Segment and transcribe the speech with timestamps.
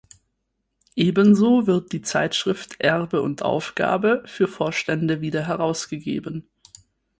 [0.95, 6.49] Ebenso wird die Zeitschrift „Erbe und Aufgabe“ für Vorstände wieder herausgegeben.